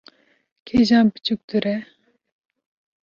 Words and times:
Kîjan 0.67 1.07
biçûktir 1.13 1.63
e? 1.75 1.75